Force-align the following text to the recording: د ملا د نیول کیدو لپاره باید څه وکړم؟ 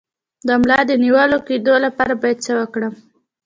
د 0.47 0.49
ملا 0.61 0.79
د 0.89 0.91
نیول 1.03 1.31
کیدو 1.47 1.73
لپاره 1.85 2.13
باید 2.21 2.37
څه 2.45 2.51
وکړم؟ 2.59 2.93